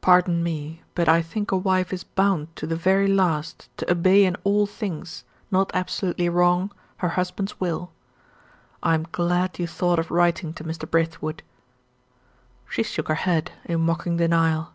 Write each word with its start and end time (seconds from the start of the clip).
"Pardon 0.00 0.42
me; 0.42 0.82
but 0.96 1.08
I 1.08 1.22
think 1.22 1.52
a 1.52 1.56
wife 1.56 1.92
is 1.92 2.02
bound 2.02 2.48
to 2.56 2.66
the 2.66 2.74
very 2.74 3.06
last 3.06 3.68
to 3.76 3.88
obey 3.88 4.24
in 4.24 4.34
all 4.42 4.66
things, 4.66 5.22
not 5.52 5.70
absolutely 5.72 6.28
wrong, 6.28 6.72
her 6.96 7.10
husband's 7.10 7.60
will. 7.60 7.92
I 8.82 8.94
am 8.94 9.06
glad 9.12 9.60
you 9.60 9.68
thought 9.68 10.00
of 10.00 10.10
writing 10.10 10.52
to 10.54 10.64
Mr. 10.64 10.90
Brithwood." 10.90 11.44
She 12.68 12.82
shook 12.82 13.06
her 13.06 13.14
head, 13.14 13.52
in 13.66 13.82
mocking 13.82 14.16
denial. 14.16 14.72